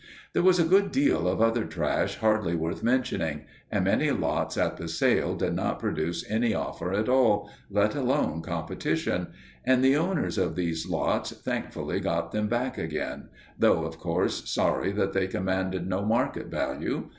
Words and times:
There 0.33 0.41
was 0.41 0.57
a 0.57 0.63
good 0.65 0.91
deal 0.91 1.27
of 1.27 1.39
other 1.41 1.63
trash 1.63 2.15
hardly 2.17 2.55
worth 2.55 2.81
mentioning, 2.81 3.45
and 3.71 3.85
many 3.85 4.09
lots 4.09 4.57
at 4.57 4.77
the 4.77 4.87
sale 4.87 5.35
did 5.35 5.53
not 5.55 5.77
produce 5.77 6.25
any 6.27 6.55
offer 6.55 6.91
at 6.91 7.07
all, 7.07 7.51
let 7.69 7.93
alone 7.93 8.41
competition; 8.41 9.27
and 9.63 9.83
the 9.83 9.95
owners 9.97 10.39
of 10.39 10.55
these 10.55 10.89
lots 10.89 11.29
thankfully 11.29 11.99
got 11.99 12.31
them 12.31 12.47
back 12.47 12.79
again, 12.79 13.29
though, 13.59 13.83
of 13.83 13.99
course, 13.99 14.49
sorry 14.51 14.91
that 14.91 15.13
they 15.13 15.27
commanded 15.27 15.87
no 15.87 16.03
market 16.03 16.47
value. 16.47 17.09